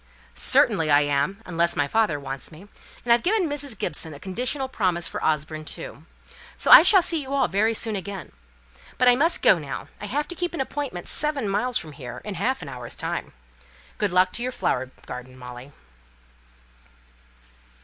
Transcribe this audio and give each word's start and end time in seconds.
"Certainly, 0.33 0.89
I 0.89 1.01
am, 1.01 1.43
unless 1.45 1.75
my 1.75 1.87
father 1.87 2.19
wants 2.19 2.51
me; 2.51 2.67
and 3.05 3.13
I've 3.13 3.21
given 3.21 3.47
Mrs. 3.47 3.77
Gibson 3.77 4.15
a 4.15 4.19
conditional 4.19 4.67
promise 4.67 5.07
for 5.07 5.23
Osborne, 5.23 5.63
too. 5.63 6.07
So 6.57 6.71
I 6.71 6.81
shall 6.81 7.03
see 7.03 7.21
you 7.21 7.35
all 7.35 7.47
very 7.47 7.75
soon 7.75 7.95
again. 7.95 8.31
But 8.97 9.07
I 9.07 9.15
must 9.15 9.43
go 9.43 9.59
now. 9.59 9.89
I 10.01 10.07
have 10.07 10.27
to 10.29 10.35
keep 10.35 10.55
an 10.55 10.59
appointment 10.59 11.07
seven 11.07 11.47
miles 11.47 11.77
from 11.77 11.91
here 11.91 12.19
in 12.25 12.33
half 12.33 12.63
an 12.63 12.67
hour's 12.67 12.95
time. 12.95 13.31
Good 13.99 14.11
luck 14.11 14.31
to 14.33 14.41
your 14.41 14.51
flower 14.51 14.89
garden, 15.05 15.37
Molly." 15.37 15.71